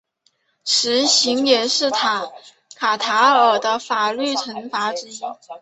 [0.65, 5.19] 石刑也是卡塔尔的法律惩罚之一。